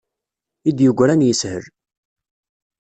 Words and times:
I 0.69 0.71
d-yegran 0.77 1.25
yeshel. 1.27 1.63